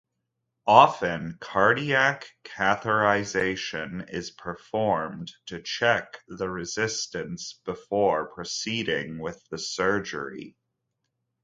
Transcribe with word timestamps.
Often, 0.65 1.37
cardiac 1.39 2.27
catheterization 2.43 4.09
is 4.11 4.31
performed 4.31 5.31
to 5.45 5.61
check 5.61 6.23
the 6.27 6.49
resistance 6.49 7.61
before 7.65 8.29
proceeding 8.33 9.19
with 9.19 9.47
the 9.51 9.59
surgery. 9.59 10.55